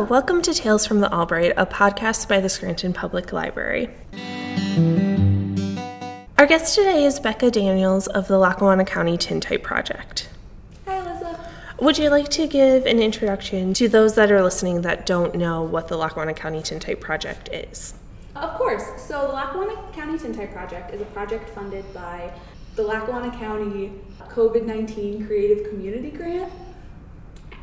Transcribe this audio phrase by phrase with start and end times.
[0.00, 3.90] Hello, welcome to Tales from the Albright, a podcast by the Scranton Public Library.
[6.38, 10.30] Our guest today is Becca Daniels of the Lackawanna County Tintype Project.
[10.86, 11.38] Hi, Alyssa.
[11.82, 15.62] Would you like to give an introduction to those that are listening that don't know
[15.62, 17.92] what the Lackawanna County Tintype Project is?
[18.34, 19.02] Of course.
[19.06, 22.32] So, the Lackawanna County Tintype Project is a project funded by
[22.74, 23.92] the Lackawanna County
[24.30, 26.50] COVID 19 Creative Community Grant.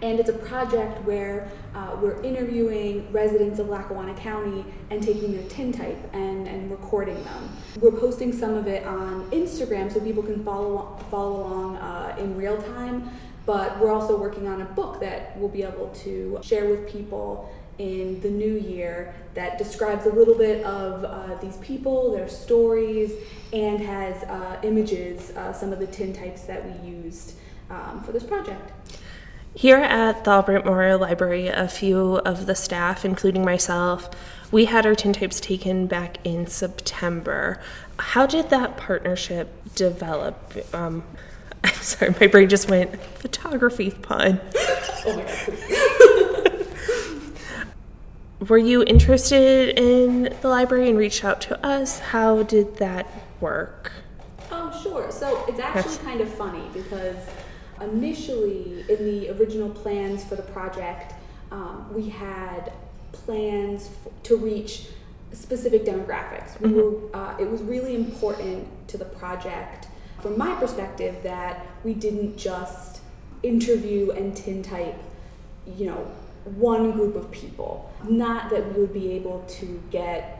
[0.01, 5.47] And it's a project where uh, we're interviewing residents of Lackawanna County and taking their
[5.49, 7.49] tintype and, and recording them.
[7.79, 12.37] We're posting some of it on Instagram so people can follow, follow along uh, in
[12.37, 13.09] real time.
[13.47, 17.51] But we're also working on a book that we'll be able to share with people
[17.77, 23.13] in the new year that describes a little bit of uh, these people, their stories,
[23.53, 27.35] and has uh, images, uh, some of the tintypes that we used
[27.69, 28.71] um, for this project.
[29.57, 34.07] Here at the Albright Memorial Library, a few of the staff, including myself,
[34.51, 37.59] we had our tintypes taken back in September.
[37.97, 40.55] How did that partnership develop?
[40.75, 41.03] Um,
[41.63, 44.39] I'm sorry, my brain just went photography pun.
[48.47, 51.97] Were you interested in the library and reached out to us?
[51.97, 53.07] How did that
[53.41, 53.91] work?
[54.51, 55.11] Oh, sure.
[55.11, 57.17] So it's actually kind of funny because
[57.81, 61.13] initially, in the original plans for the project,
[61.51, 62.71] um, we had
[63.11, 64.87] plans f- to reach
[65.33, 66.59] specific demographics.
[66.59, 69.87] We were, uh, it was really important to the project,
[70.21, 73.01] from my perspective, that we didn't just
[73.43, 74.95] interview and tintype,
[75.77, 76.11] you know,
[76.55, 77.91] one group of people.
[78.07, 80.36] Not that we would be able to get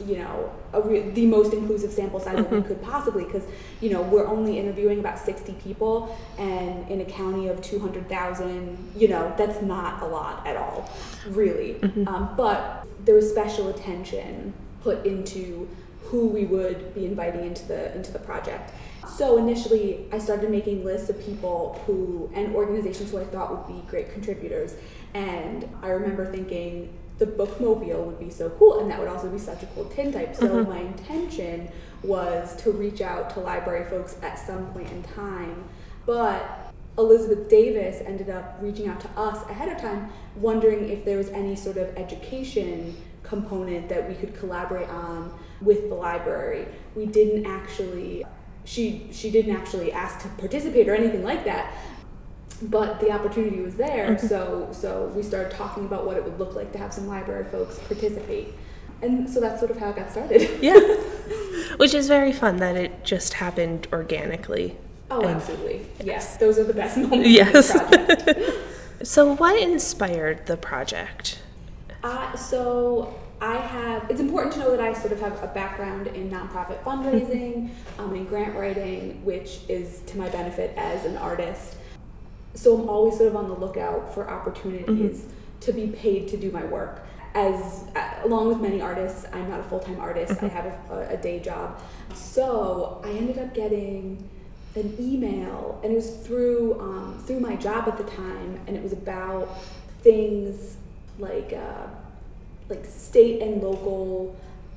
[0.00, 3.44] you know a re- the most inclusive sample size that we could possibly because
[3.80, 9.08] you know we're only interviewing about 60 people and in a county of 200000 you
[9.08, 10.90] know that's not a lot at all
[11.28, 11.80] really.
[12.06, 14.52] Um, but there was special attention
[14.82, 15.68] put into
[16.00, 18.72] who we would be inviting into the into the project.
[19.06, 23.66] So initially i started making lists of people who and organizations who i thought would
[23.66, 24.74] be great contributors
[25.14, 29.38] and i remember thinking the bookmobile would be so cool and that would also be
[29.38, 30.34] such a cool tintype.
[30.34, 30.70] So mm-hmm.
[30.70, 31.68] my intention
[32.02, 35.64] was to reach out to library folks at some point in time
[36.04, 41.16] but elizabeth davis ended up reaching out to us ahead of time wondering if there
[41.16, 46.66] was any sort of education component that we could collaborate on with the library.
[46.94, 48.24] We didn't actually
[48.64, 51.74] she she didn't actually ask to participate or anything like that
[52.62, 56.54] but the opportunity was there so so we started talking about what it would look
[56.54, 58.54] like to have some library folks participate
[59.02, 60.78] and so that's sort of how it got started Yeah.
[61.76, 64.76] Which is very fun that it just happened organically.
[65.10, 67.72] oh And- absolutely yes those are the best moments Yes.
[69.02, 71.40] So, what inspired the project?
[72.04, 74.08] Uh, so I have.
[74.08, 78.14] It's important to know that I sort of have a background in nonprofit fundraising, um,
[78.14, 81.74] and grant writing, which is to my benefit as an artist.
[82.54, 85.26] So I'm always sort of on the lookout for opportunities
[85.60, 87.06] to be paid to do my work.
[87.34, 90.42] As uh, along with many artists, I'm not a full time artist.
[90.42, 91.80] I have a, a day job.
[92.14, 94.28] So I ended up getting
[94.74, 98.82] an email, and it was through um, through my job at the time, and it
[98.82, 99.48] was about
[100.02, 100.76] things
[101.18, 101.86] like uh,
[102.68, 104.36] like state and local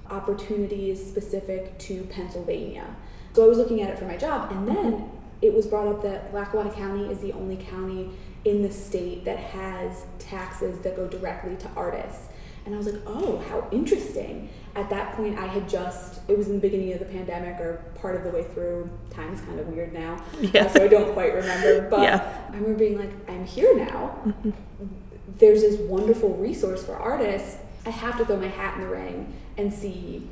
[0.10, 2.96] opportunities specific to Pennsylvania.
[3.34, 6.02] So I was looking at it for my job, and then it was brought up
[6.04, 8.12] that Lackawanna County is the only county
[8.46, 12.30] in the state that has taxes that go directly to artists.
[12.66, 14.50] And I was like, oh, how interesting.
[14.76, 17.84] At that point, I had just, it was in the beginning of the pandemic or
[17.96, 18.90] part of the way through.
[19.12, 20.24] Time's kind of weird now.
[20.40, 20.64] Yeah.
[20.66, 21.88] uh, so I don't quite remember.
[21.90, 22.42] But Yeah.
[22.50, 24.34] I remember being like, I'm here now.
[25.38, 27.58] There's this wonderful resource for artists.
[27.86, 30.28] I have to throw my hat in the ring and see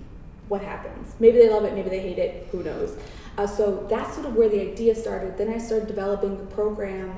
[0.54, 1.16] what happens.
[1.20, 2.96] Maybe they love it, maybe they hate it, who knows.
[3.40, 5.36] Uh, so that's sort of where the idea started.
[5.36, 7.18] Then I started developing the program.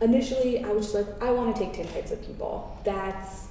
[0.00, 2.78] Initially, I was just like, I want to take tintypes of people.
[2.84, 3.48] That's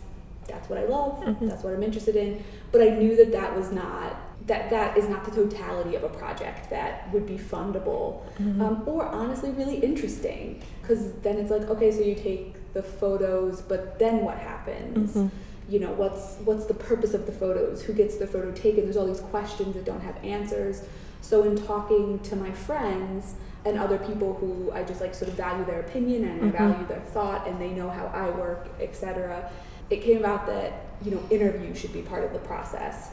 [0.48, 1.22] that's what I love.
[1.42, 2.42] That's what I'm interested in.
[2.72, 4.16] But I knew that that was not
[4.46, 8.22] that that is not the totality of a project that would be fundable
[8.62, 13.62] um, or honestly really interesting because then it's like okay so you take the photos
[13.62, 15.18] but then what happens
[15.70, 18.98] you know what's what's the purpose of the photos who gets the photo taken there's
[18.98, 20.84] all these questions that don't have answers
[21.22, 23.36] so in talking to my friends
[23.68, 26.58] and other people who I just like sort of value their opinion and I mm-hmm.
[26.58, 29.52] value their thought and they know how I work, etc.
[29.90, 33.10] It came about that, you know, interview should be part of the process.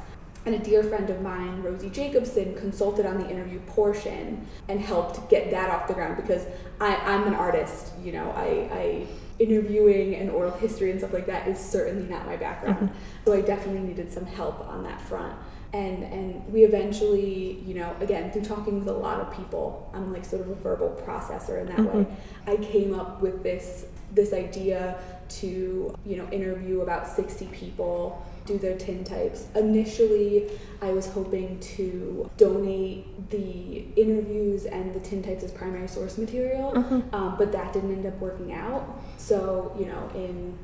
[0.47, 5.31] And a dear friend of mine, Rosie Jacobson, consulted on the interview portion and helped
[5.31, 6.47] get that off the ground because
[6.81, 9.07] I, I'm an artist, you know, I, I
[9.39, 12.91] interviewing and oral history and stuff like that is certainly not my background.
[12.91, 12.99] Mm-hmm.
[13.25, 15.35] So I definitely needed some help on that front.
[15.73, 20.13] And and we eventually, you know, again through talking with a lot of people, I'm
[20.13, 22.07] like sort of a verbal processor in that way.
[22.47, 24.99] I came up with this this idea
[25.29, 30.51] to you know interview about 60 people do their tintypes initially
[30.83, 36.77] i was hoping to donate the interviews and the tintypes as primary source material
[37.13, 39.01] um, but that didn't end up working out.
[39.17, 40.59] So you know in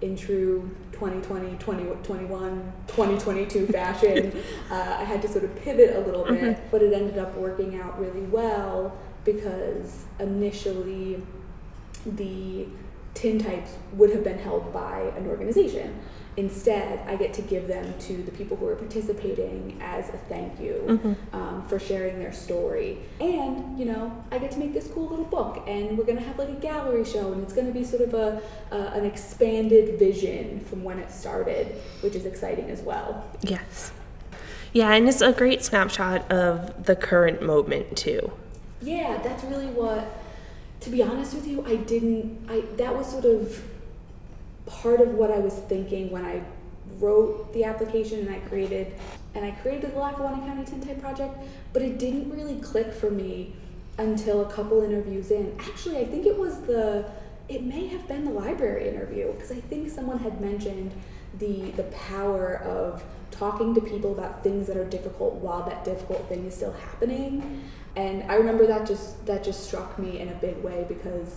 [0.00, 4.32] in true 2020 2021 2022 fashion
[4.70, 7.78] uh, i had to sort of pivot a little bit but it ended up working
[7.78, 11.22] out really well because initially
[12.06, 12.66] the
[13.14, 15.98] tintypes would have been held by an organization.
[16.40, 20.58] Instead, I get to give them to the people who are participating as a thank
[20.58, 22.96] you um, for sharing their story.
[23.20, 26.24] And, you know, I get to make this cool little book, and we're going to
[26.24, 28.40] have like a gallery show, and it's going to be sort of a,
[28.72, 31.66] uh, an expanded vision from when it started,
[32.00, 33.22] which is exciting as well.
[33.42, 33.92] Yes.
[34.72, 38.32] Yeah, and it's a great snapshot of the current moment too.
[38.80, 40.08] Yeah, that's really what.
[40.80, 42.46] To be honest with you, I didn't.
[42.48, 43.62] I that was sort of
[44.70, 46.42] part of what I was thinking when I
[46.98, 48.94] wrote the application and I created
[49.34, 51.38] and I created the Lackawanna County Tintype project,
[51.72, 53.54] but it didn't really click for me
[53.98, 55.56] until a couple interviews in.
[55.60, 57.08] Actually, I think it was the
[57.48, 60.92] it may have been the library interview because I think someone had mentioned
[61.38, 66.28] the the power of talking to people about things that are difficult while that difficult
[66.28, 67.62] thing is still happening.
[67.96, 71.36] And I remember that just that just struck me in a big way because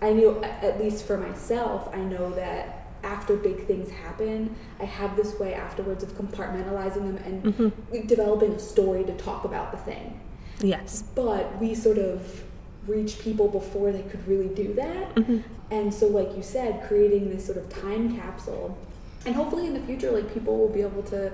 [0.00, 5.16] I knew at least for myself, I know that after big things happen, I have
[5.16, 8.06] this way afterwards of compartmentalizing them and mm-hmm.
[8.06, 10.20] developing a story to talk about the thing
[10.60, 11.04] Yes.
[11.14, 12.42] but we sort of
[12.86, 15.14] reach people before they could really do that.
[15.16, 15.38] Mm-hmm.
[15.70, 18.78] And so, like you said, creating this sort of time capsule,
[19.24, 21.32] and hopefully in the future, like people will be able to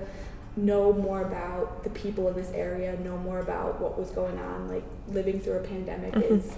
[0.55, 4.67] know more about the people in this area, know more about what was going on.
[4.67, 6.35] Like living through a pandemic mm-hmm.
[6.35, 6.55] is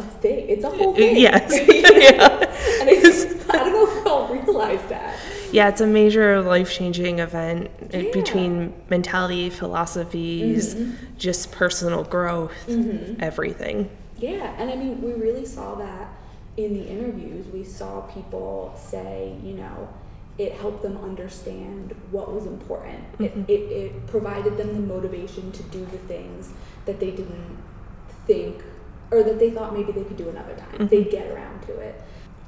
[0.00, 0.48] a thing.
[0.48, 1.16] It's a whole thing.
[1.16, 1.50] Yes.
[2.80, 5.16] And it's, I don't know if we all realize that.
[5.52, 8.00] Yeah, it's a major life changing event uh, Yeah.
[8.00, 8.12] Mm-hmm.
[8.20, 10.76] between mentality, philosophies,
[11.18, 12.52] just personal growth,
[13.20, 13.90] everything.
[14.18, 16.08] Yeah, and I mean, we really saw that
[16.56, 17.46] in the interviews.
[17.46, 19.88] We saw people say, you know,
[20.38, 23.02] it helped them understand what was important.
[23.18, 26.52] It, it, it provided them the motivation to do the things
[26.86, 27.58] that they didn't
[28.26, 28.62] think
[29.10, 30.88] or that they thought maybe they could do another time.
[30.88, 32.00] They'd get around to it.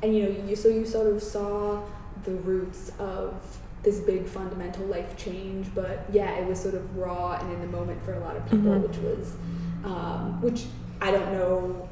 [0.02, 1.82] And you know, you so you sort of saw
[2.24, 3.34] the roots of
[3.82, 7.66] this big fundamental life change, but yeah, it was sort of raw and in the
[7.66, 9.34] moment for a lot of people, which was
[9.84, 10.64] um, which
[11.00, 11.88] I don't know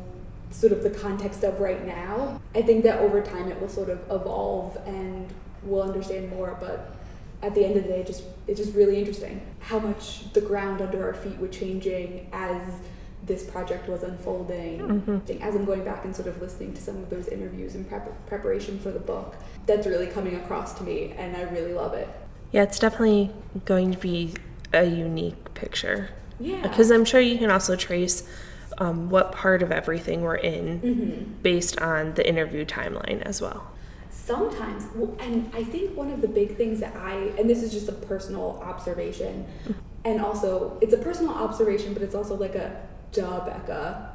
[0.51, 2.41] sort of the context of right now.
[2.55, 5.33] I think that over time it will sort of evolve and
[5.63, 6.95] we'll understand more, but
[7.43, 10.41] at the end of the day, it just it's just really interesting how much the
[10.41, 12.63] ground under our feet was changing as
[13.25, 15.21] this project was unfolding.
[15.41, 18.27] As I'm going back and sort of listening to some of those interviews in prep-
[18.27, 19.37] preparation for the book,
[19.67, 22.09] that's really coming across to me, and I really love it.
[22.53, 23.31] Yeah, it's definitely
[23.65, 24.35] going to be
[24.73, 26.11] a unique picture.
[26.41, 26.63] Yeah.
[26.63, 28.27] Because I'm sure you can also trace
[28.79, 31.33] um, what part of everything we're in Mm-hmm.
[31.43, 33.71] based on the interview timeline as well.
[34.11, 37.73] Sometimes, well, and I think one of the big things that I, and this is
[37.73, 39.47] just a personal observation,
[40.05, 42.81] and also it's a personal observation, but it's also like a
[43.13, 44.13] duh, Becca.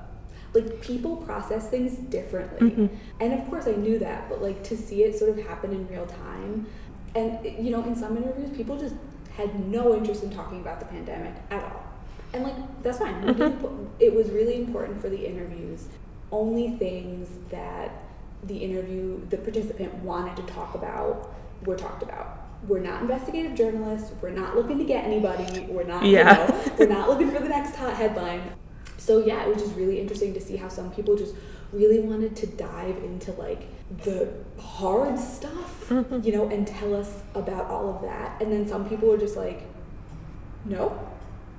[0.54, 2.96] Like people process things differently, mm-hmm.
[3.20, 5.86] and of course I knew that, but like to see it sort of happen in
[5.90, 6.66] real time,
[7.14, 8.96] and you know, in some interviews, people just
[9.36, 11.84] had no interest in talking about the pandemic at all,
[12.34, 13.26] and like that's fine.
[13.26, 13.86] Didn't mm-hmm.
[14.00, 15.88] It was really important for the interviews.
[16.32, 17.92] Only things that
[18.44, 21.34] the interview, the participant wanted to talk about,
[21.66, 22.46] were talked about.
[22.68, 24.12] We're not investigative journalists.
[24.22, 25.62] We're not looking to get anybody.
[25.70, 26.46] We're not, Yeah.
[26.46, 28.42] you know, we're not looking for the next hot headline.
[29.06, 31.36] So yeah, it was just really interesting to see how some people just
[31.72, 33.68] really wanted to dive into like
[34.04, 36.22] the hard stuff, mm-hmm.
[36.24, 38.42] you know, and tell us about all of that.
[38.42, 39.62] And then some people were just like,
[40.66, 41.00] no,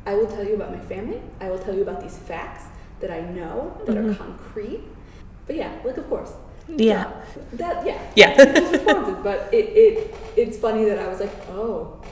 [0.05, 1.23] I will tell you about my family.
[1.41, 2.65] I will tell you about these facts
[2.99, 4.15] that I know that are mm-hmm.
[4.15, 4.83] concrete.
[5.47, 6.33] But yeah, like of course.
[6.69, 7.05] Yeah.
[7.05, 7.13] Duh.
[7.59, 8.13] That yeah.
[8.17, 8.43] Yeah.
[8.43, 12.03] Responses, but it, it it's funny that I was like, oh.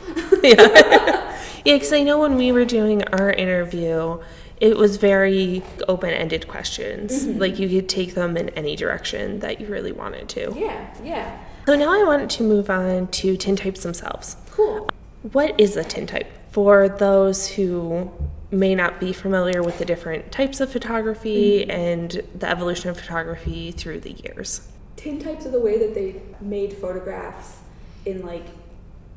[0.44, 1.34] yeah.
[1.64, 4.20] yeah, because I know when we were doing our interview,
[4.60, 7.26] it was very open ended questions.
[7.26, 10.52] Like you could take them in any direction that you really wanted to.
[10.56, 11.38] Yeah, yeah.
[11.66, 14.36] So now I want to move on to tintypes themselves.
[14.50, 14.88] Cool.
[15.32, 16.30] What is a tintype?
[16.50, 18.12] For those who
[18.50, 23.72] may not be familiar with the different types of photography and the evolution of photography
[23.72, 24.68] through the years.
[24.96, 27.58] tintypes are the way that they made photographs
[28.06, 28.46] in like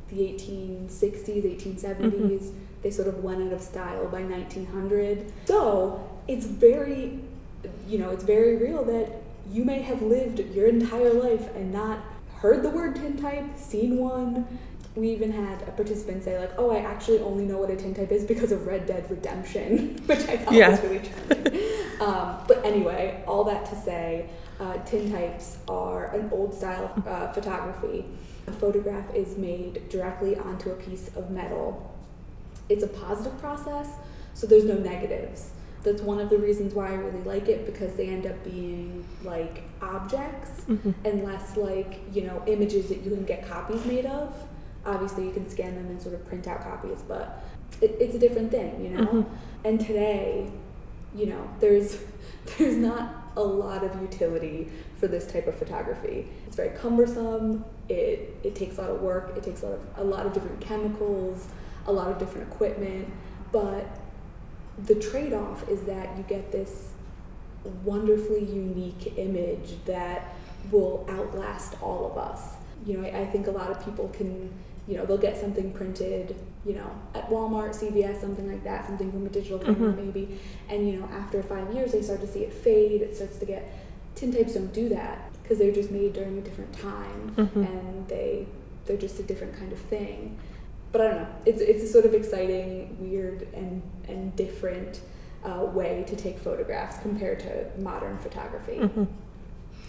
[0.10, 1.98] the 1860s, 1870s.
[1.98, 2.60] Mm-hmm.
[2.88, 5.30] They sort of went out of style by 1900.
[5.44, 7.20] So it's very,
[7.86, 9.12] you know, it's very real that
[9.52, 12.00] you may have lived your entire life and not
[12.38, 14.48] heard the word tintype, seen one.
[14.96, 18.10] We even had a participant say like, "Oh, I actually only know what a tintype
[18.10, 20.70] is because of Red Dead Redemption," which I thought yeah.
[20.70, 21.62] was really charming.
[22.00, 24.30] um, but anyway, all that to say,
[24.62, 28.06] uh, tintypes are an old style uh, photography.
[28.48, 31.97] A photograph is made directly onto a piece of metal.
[32.70, 33.90] It's a positive process,
[34.34, 35.52] so there's no negatives
[35.88, 39.08] that's one of the reasons why I really like it because they end up being
[39.24, 40.92] like objects mm-hmm.
[41.06, 44.36] and less like, you know, images that you can get copies made of.
[44.86, 47.44] Obviously, you can scan them and sort of print out copies, but
[47.82, 49.06] it, it's a different thing, you know?
[49.06, 49.36] Mm-hmm.
[49.66, 50.52] And today,
[51.16, 52.00] you know, there's
[52.58, 54.70] there's not a lot of utility
[55.00, 56.28] for this type of photography.
[56.48, 57.64] It's very cumbersome.
[57.88, 59.38] It it takes a lot of work.
[59.38, 61.48] It takes a lot of a lot of different chemicals,
[61.88, 63.08] a lot of different equipment,
[63.52, 63.88] but
[64.86, 66.90] the trade off is that you get this
[67.84, 70.36] wonderfully unique image that
[70.72, 72.56] will outlast all of us.
[72.86, 74.54] You know, I, I, think a lot of people can,
[74.88, 79.12] you know, they'll get something printed, you know, at Walmart, CVS, something like that, something
[79.12, 80.06] from a digital camera mm-hmm.
[80.06, 80.40] maybe,
[80.70, 83.02] and you know, after five years they start to see it fade.
[83.02, 83.72] It starts to get.
[84.16, 87.64] Tintypes don't do that because they're just made during a different time, mm-hmm.
[87.64, 88.48] and they
[88.86, 90.38] they're just a different kind of thing
[90.98, 91.28] but I don't know.
[91.46, 95.02] It's it's a sort of exciting, weird, and and different
[95.46, 98.78] uh, way to take photographs compared to modern photography.
[98.80, 99.04] Mm-hmm.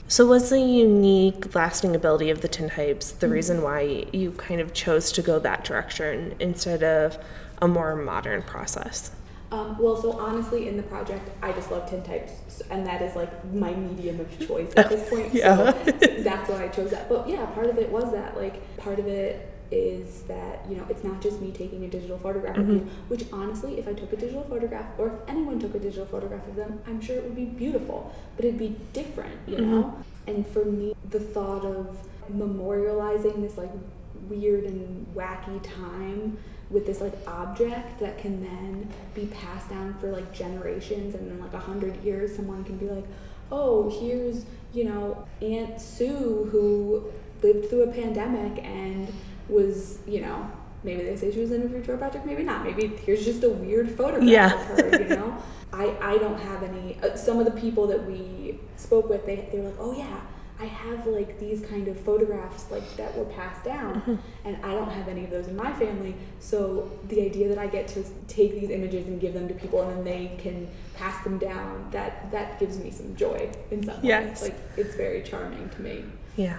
[0.06, 3.32] So, was the unique lasting ability of the tintypes the mm-hmm.
[3.32, 7.18] reason why you kind of chose to go that direction instead of
[7.62, 9.10] a more modern process?
[9.50, 13.32] Um, well, so honestly, in the project, I just love tintypes, and that is like
[13.54, 15.32] my medium of choice at this point.
[15.32, 15.72] yeah.
[15.72, 17.08] So that's why I chose that.
[17.08, 18.36] But yeah, part of it was that.
[18.36, 22.18] Like, part of it is that you know it's not just me taking a digital
[22.18, 22.70] photograph mm-hmm.
[22.70, 25.78] of you which honestly if i took a digital photograph or if anyone took a
[25.78, 29.56] digital photograph of them i'm sure it would be beautiful but it'd be different you
[29.56, 29.70] mm-hmm.
[29.70, 31.98] know and for me the thought of
[32.32, 33.70] memorializing this like
[34.28, 36.36] weird and wacky time
[36.70, 41.40] with this like object that can then be passed down for like generations and then
[41.40, 43.04] like a hundred years someone can be like
[43.50, 47.04] oh here's you know aunt sue who
[47.42, 49.12] lived through a pandemic and
[49.48, 50.50] was, you know,
[50.84, 52.64] maybe they say she was in a Futura project, maybe not.
[52.64, 54.72] Maybe here's just a weird photograph yeah.
[54.72, 55.36] of her, you know?
[55.72, 59.48] I, I don't have any, uh, some of the people that we spoke with, they,
[59.52, 60.20] they were like, oh yeah,
[60.60, 64.16] I have like these kind of photographs like that were passed down mm-hmm.
[64.44, 66.16] and I don't have any of those in my family.
[66.40, 69.82] So the idea that I get to take these images and give them to people
[69.82, 74.00] and then they can pass them down, that that gives me some joy in some
[74.02, 74.42] yes.
[74.42, 74.48] way.
[74.48, 76.04] Like it's very charming to me.
[76.36, 76.58] Yeah.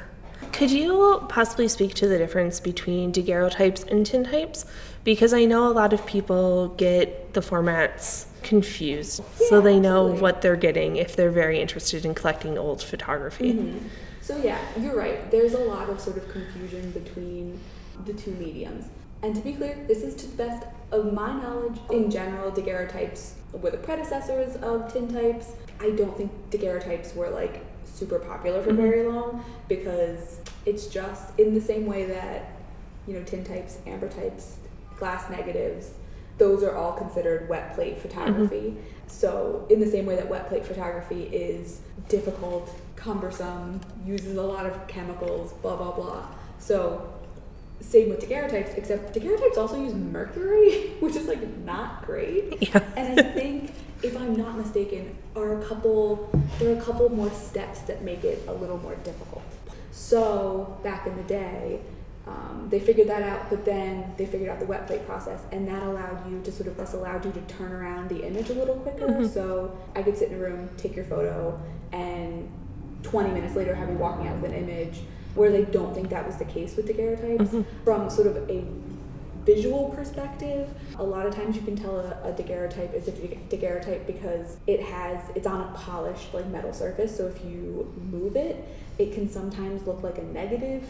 [0.51, 4.65] Could you possibly speak to the difference between daguerreotypes and tintypes?
[5.03, 10.05] Because I know a lot of people get the formats confused, yeah, so they know
[10.05, 10.21] absolutely.
[10.21, 13.53] what they're getting if they're very interested in collecting old photography.
[13.53, 13.87] Mm-hmm.
[14.21, 15.29] So, yeah, you're right.
[15.31, 17.59] There's a lot of sort of confusion between
[18.05, 18.85] the two mediums.
[19.21, 21.77] And to be clear, this is to the best of my knowledge.
[21.91, 25.53] In general, daguerreotypes were the predecessors of tintypes.
[25.79, 27.65] I don't think daguerreotypes were like
[27.99, 28.81] super popular for mm-hmm.
[28.81, 32.51] very long because it's just in the same way that
[33.07, 34.55] you know tintypes, ambrotypes,
[34.97, 35.91] glass negatives,
[36.37, 38.55] those are all considered wet plate photography.
[38.55, 38.79] Mm-hmm.
[39.07, 44.65] So in the same way that wet plate photography is difficult, cumbersome, uses a lot
[44.65, 46.27] of chemicals, blah blah blah.
[46.59, 47.13] So
[47.81, 52.57] same with daguerreotypes, except daguerreotypes also use mercury, which is like not great.
[52.61, 52.83] Yeah.
[52.95, 57.31] and I think if I'm not mistaken, are a couple there are a couple more
[57.31, 59.43] steps that make it a little more difficult.
[59.91, 61.81] So back in the day,
[62.27, 65.67] um, they figured that out, but then they figured out the wet plate process, and
[65.67, 68.53] that allowed you to sort of this allowed you to turn around the image a
[68.53, 69.07] little quicker.
[69.07, 69.27] Mm-hmm.
[69.27, 71.59] So I could sit in a room, take your photo,
[71.91, 72.49] and
[73.03, 75.01] 20 minutes later have you walking out with an image.
[75.35, 77.83] Where they don't think that was the case with daguerreotypes, mm-hmm.
[77.83, 78.65] from sort of a
[79.45, 84.05] visual perspective, a lot of times you can tell a, a daguerreotype is a daguerreotype
[84.05, 87.15] because it has it's on a polished like metal surface.
[87.15, 88.67] So if you move it,
[88.97, 90.83] it can sometimes look like a negative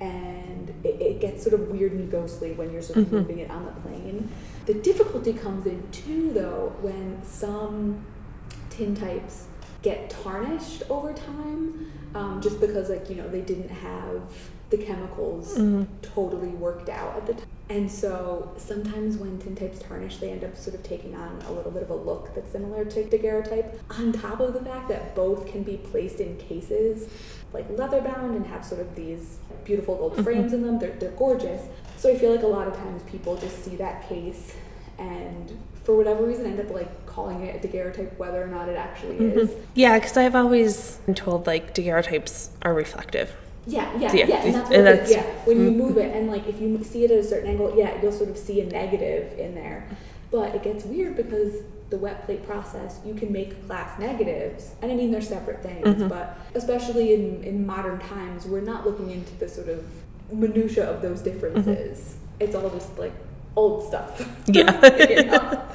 [0.00, 3.16] and it, it, gets sort of weird and ghostly when you're sort of mm-hmm.
[3.16, 4.30] moving it on the plane.
[4.64, 8.02] The difficulty comes in too, though, when some
[8.70, 9.44] tintypes
[9.82, 14.22] get tarnished over time, um, just because like you know they didn't have
[14.70, 15.84] the chemicals mm-hmm.
[16.00, 20.56] totally worked out at the time And so sometimes when tintypes tarnish, they end up
[20.56, 23.78] sort of taking on a little bit of a look that's similar to daguerreotype.
[23.90, 27.08] On top of the fact that both can be placed in cases
[27.52, 30.24] like leather bound and have sort of these beautiful gold mm-hmm.
[30.24, 30.80] frames in them.
[30.80, 31.62] They're, they're gorgeous.
[31.96, 34.54] So I feel like a lot of times people just see that case
[34.98, 38.76] and for whatever reason end up like calling it a daguerreotype whether or not it
[38.76, 39.38] actually mm-hmm.
[39.38, 39.54] is.
[39.74, 43.32] Yeah, because I've always been told like daguerreotypes are reflective.
[43.66, 45.22] Yeah, yeah, yeah, yeah, and that's, and that's yeah.
[45.44, 45.78] When you mm-hmm.
[45.78, 48.30] move it and like if you see it at a certain angle, yeah, you'll sort
[48.30, 49.86] of see a negative in there.
[50.30, 54.74] But it gets weird because the wet plate process, you can make glass negatives.
[54.80, 56.08] And I mean, they're separate things, mm-hmm.
[56.08, 59.84] but especially in, in modern times, we're not looking into the sort of
[60.32, 61.98] minutia of those differences.
[61.98, 62.44] Mm-hmm.
[62.44, 63.12] It's all just like
[63.56, 64.26] old stuff.
[64.46, 64.96] Yeah.
[65.08, 65.68] you know?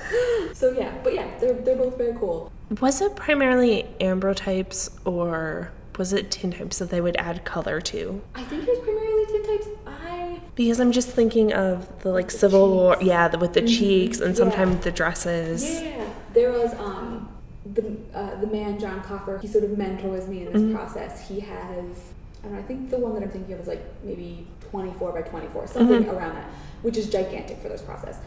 [0.53, 2.51] So yeah, but yeah, they're they're both very cool.
[2.79, 8.21] Was it primarily ambrotypes or was it tintypes that they would add color to?
[8.35, 9.77] I think it was primarily tintypes.
[9.87, 12.75] I because I'm just thinking of the like the Civil cheeks.
[12.75, 13.67] War, yeah, the, with the mm-hmm.
[13.67, 14.81] cheeks and sometimes yeah.
[14.81, 15.81] the dresses.
[15.81, 17.29] Yeah, there was um
[17.73, 19.37] the uh, the man John Coffer.
[19.37, 20.75] He sort of mentors me in this mm-hmm.
[20.75, 21.27] process.
[21.27, 22.59] He has I don't know.
[22.59, 26.03] I think the one that I'm thinking of is like maybe 24 by 24, something
[26.03, 26.09] mm-hmm.
[26.11, 26.47] around that
[26.85, 28.19] which is gigantic for this process.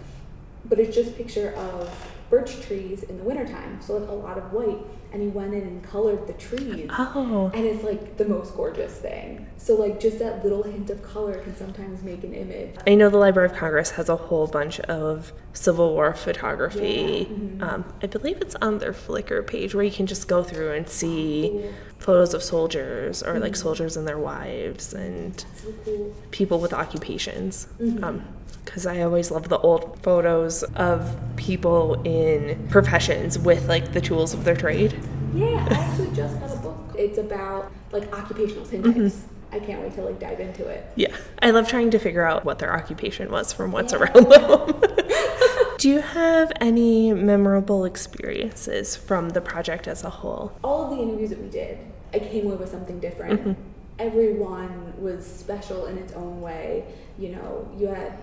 [0.65, 1.89] But it's just a picture of
[2.31, 4.79] birch trees in the wintertime, so like a lot of white.
[5.11, 6.91] And he went in and colored the trees.
[6.91, 7.51] Oh.
[7.55, 9.47] And it's like the most gorgeous thing.
[9.57, 12.75] So like just that little hint of color can sometimes make an image.
[12.87, 17.27] I know the Library of Congress has a whole bunch of Civil War photography.
[17.31, 17.37] Yeah.
[17.37, 17.63] Mm-hmm.
[17.63, 20.87] Um, I believe it's on their Flickr page where you can just go through and
[20.87, 21.73] see cool.
[21.99, 23.43] photos of soldiers or mm-hmm.
[23.43, 26.15] like soldiers and their wives and so cool.
[26.33, 27.67] people with occupations.
[27.81, 28.05] Mm-hmm.
[28.05, 28.25] Um,
[28.69, 34.35] because I always love the old photos of people in professions with like the tools
[34.35, 34.99] of their trade.
[35.35, 36.77] Yeah, I actually just got a book.
[36.97, 38.95] It's about like occupational tintypes.
[38.95, 39.35] Mm-hmm.
[39.51, 40.85] I can't wait to like dive into it.
[40.97, 44.01] Yeah, I love trying to figure out what their occupation was from what's yeah.
[44.01, 44.83] around them.
[45.79, 50.53] Do you have any memorable experiences from the project as a whole?
[50.65, 51.79] All of the interviews that we did,
[52.13, 53.41] I came away with something different.
[53.41, 53.63] Mm-hmm.
[54.01, 56.85] Everyone was special in its own way.
[57.17, 58.19] You know, you had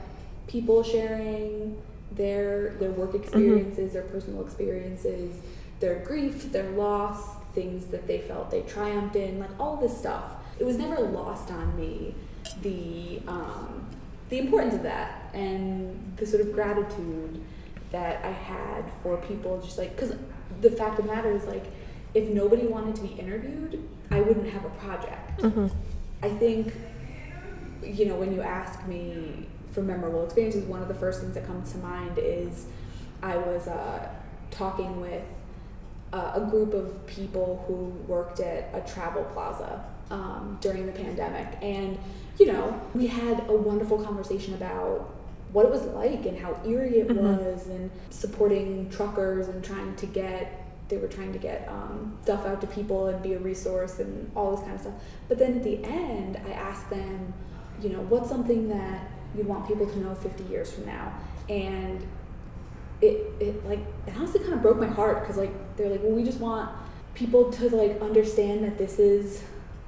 [0.47, 3.23] people sharing their their work mm-hmm.
[3.23, 3.93] experiences, mm-hmm.
[3.93, 5.41] their personal experiences,
[5.79, 10.31] their grief, their loss, things that they felt they triumphed in, like all this stuff.
[10.59, 12.15] It was never lost on me
[12.61, 13.85] the um,
[14.29, 17.41] the importance of that and the sort of gratitude
[17.91, 20.15] that I had for people just like because
[20.61, 21.65] the fact of the matter is like
[22.13, 25.41] if nobody wanted to be interviewed, I wouldn't have a project.
[25.41, 25.67] Mm-hmm.
[26.23, 26.73] I think
[27.83, 31.45] you know when you ask me for memorable experiences, one of the first things that
[31.45, 32.65] comes to mind is
[33.21, 34.07] I was uh,
[34.49, 35.23] talking with
[36.13, 41.57] uh, a group of people who worked at a travel plaza um, during the pandemic.
[41.61, 41.99] And,
[42.39, 45.13] you know, we had a wonderful conversation about
[45.51, 47.19] what it was like and how eerie it mm-hmm.
[47.19, 52.45] was and supporting truckers and trying to get they were trying to get um, stuff
[52.45, 54.93] out to people and be a resource and all this kind of stuff
[55.27, 57.33] but then at the end i asked them
[57.81, 61.13] you know what's something that you want people to know 50 years from now.
[61.49, 62.05] And
[63.01, 66.13] it, it like it honestly kind of broke my heart because like they're like well
[66.13, 66.71] we just want
[67.13, 69.43] people to like understand that this is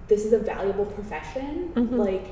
[0.07, 1.71] this is a valuable profession.
[1.73, 1.95] Mm-hmm.
[1.95, 2.27] like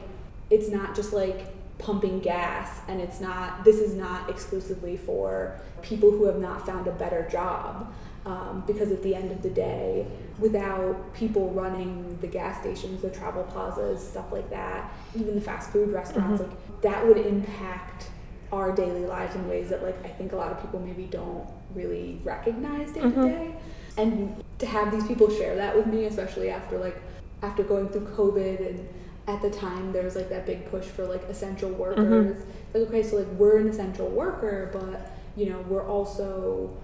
[0.49, 1.47] it's not just like
[1.78, 6.88] pumping gas and it's not this is not exclusively for people who have not found
[6.88, 7.93] a better job
[8.25, 10.05] um, because at the end of the day
[10.39, 15.71] without people running the gas stations the travel plazas stuff like that even the fast
[15.71, 16.51] food restaurants mm-hmm.
[16.51, 18.09] like that would impact
[18.51, 21.47] our daily lives in ways that like I think a lot of people maybe don't
[21.73, 23.21] really recognize day mm-hmm.
[23.21, 23.55] to day.
[23.97, 27.01] And to have these people share that with me, especially after like
[27.41, 28.88] after going through COVID and
[29.27, 31.79] at the time there was like that big push for like essential mm-hmm.
[31.79, 32.38] workers.
[32.38, 32.79] Mm-hmm.
[32.79, 36.77] Like okay, so like we're an essential worker, but you know, we're also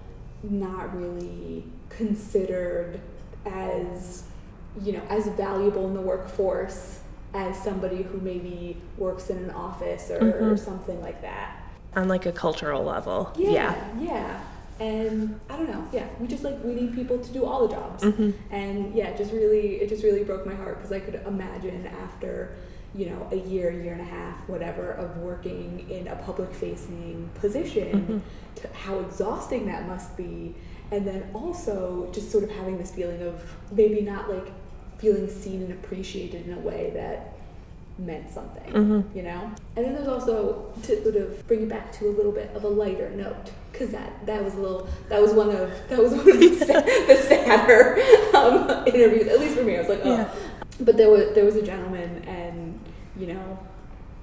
[0.43, 2.99] not really considered
[3.45, 4.23] as
[4.82, 6.99] you know, as valuable in the workforce
[7.34, 10.45] as somebody who maybe works in an office or, mm-hmm.
[10.45, 11.58] or something like that.
[11.95, 13.34] On like a cultural level.
[13.38, 13.99] Yeah, yeah.
[13.99, 14.41] Yeah.
[14.80, 15.88] And I don't know.
[15.91, 18.04] Yeah, we just like we need people to do all the jobs.
[18.04, 18.32] Mm-hmm.
[18.54, 21.86] And yeah, it just really it just really broke my heart because I could imagine
[21.88, 22.56] after
[22.93, 27.30] you know a year, year and a half, whatever, of working in a public facing
[27.36, 28.23] position,
[28.58, 28.73] mm-hmm.
[28.73, 30.56] how exhausting that must be.
[30.91, 34.51] And then also just sort of having this feeling of maybe not like
[34.97, 37.34] feeling seen and appreciated in a way that
[37.97, 39.17] meant something, mm-hmm.
[39.17, 39.51] you know?
[39.75, 42.63] And then there's also to sort of bring it back to a little bit of
[42.63, 46.12] a lighter note, because that that was a little that was one of that was
[46.12, 48.01] one of the, sad, the sadder
[48.36, 49.77] um, interviews, at least for me.
[49.77, 50.17] I was like, oh.
[50.17, 50.34] Yeah.
[50.80, 52.40] But there was there was a gentleman, and
[53.17, 53.60] you know,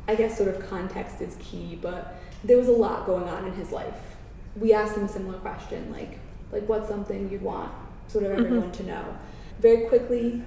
[0.07, 3.53] I guess sort of context is key, but there was a lot going on in
[3.53, 4.16] his life.
[4.57, 6.18] We asked him a similar question, like,
[6.51, 7.72] like what's something you'd want
[8.07, 8.44] sort of mm-hmm.
[8.46, 9.16] everyone to know?
[9.61, 10.42] Very quickly,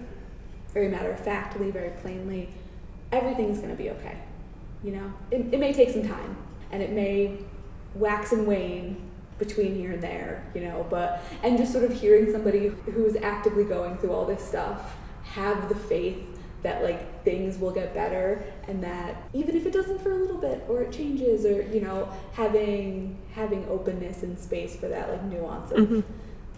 [0.74, 2.50] very matter of factly, very plainly,
[3.12, 4.18] everything's going to be okay.
[4.84, 6.38] You know, it, it may take some time,
[6.72, 7.38] and it may
[7.94, 12.32] wax and wane between here and there, you know, but and just sort of hearing
[12.32, 16.31] somebody who is actively going through all this stuff have the faith
[16.64, 20.38] that like things will get better and that even if it doesn't for a little
[20.38, 25.24] bit or it changes or you know having having openness and space for that like
[25.24, 26.02] nuance of mm-hmm.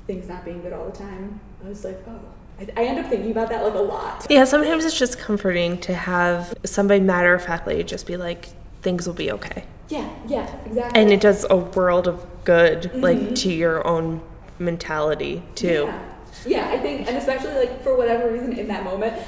[0.06, 2.20] things not being good all the time i was like oh
[2.60, 5.80] I, I end up thinking about that like a lot yeah sometimes it's just comforting
[5.82, 8.50] to have somebody matter of factly just be like
[8.82, 13.00] things will be okay yeah yeah exactly and it does a world of good mm-hmm.
[13.00, 14.22] like to your own
[14.60, 16.10] mentality too yeah.
[16.46, 19.22] Yeah, I think, and especially like for whatever reason in that moment,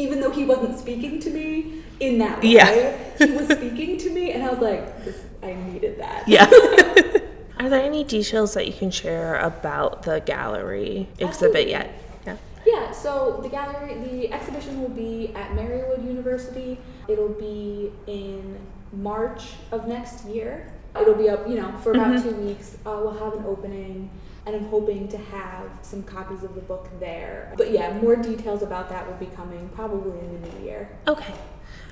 [0.00, 3.18] even though he wasn't speaking to me in that way, yeah.
[3.18, 6.26] he was speaking to me, and I was like, this, I needed that.
[6.26, 6.46] Yeah.
[7.60, 11.70] Are there any details that you can share about the gallery exhibit Absolutely.
[11.70, 12.02] yet?
[12.26, 12.36] Yeah.
[12.66, 16.78] Yeah, so the gallery, the exhibition will be at Marywood University.
[17.06, 18.58] It'll be in
[18.92, 20.72] March of next year.
[20.98, 22.30] It'll be up, you know, for about mm-hmm.
[22.30, 22.76] two weeks.
[22.86, 24.10] Uh, we'll have an opening
[24.46, 27.52] and I'm hoping to have some copies of the book there.
[27.56, 30.88] But yeah, more details about that will be coming probably in the new year.
[31.06, 31.34] Okay.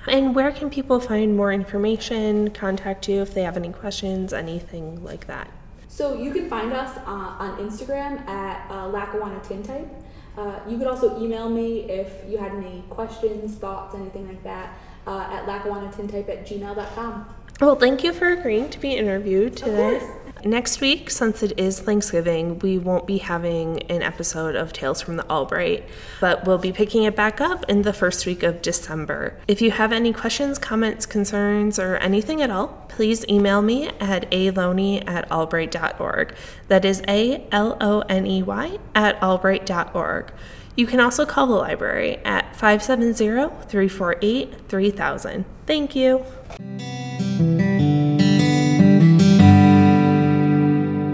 [0.06, 5.04] And where can people find more information, contact you if they have any questions, anything
[5.04, 5.50] like that?
[5.88, 9.88] So you can find us uh, on Instagram at uh, Lackawanna Tintype.
[10.36, 14.78] Uh, you could also email me if you had any questions, thoughts, anything like that
[15.06, 17.34] uh, at lackawannatintype at gmail.com.
[17.60, 20.00] Well, thank you for agreeing to be interviewed today.
[20.44, 25.16] Next week, since it is Thanksgiving, we won't be having an episode of Tales from
[25.16, 25.84] the Albright,
[26.20, 29.36] but we'll be picking it back up in the first week of December.
[29.48, 34.30] If you have any questions, comments, concerns, or anything at all, please email me at
[34.30, 36.34] aloney at albright.org.
[36.68, 40.32] That is A L O N E Y at albright.org.
[40.76, 45.44] You can also call the library at 570 348 3000.
[45.66, 46.24] Thank you.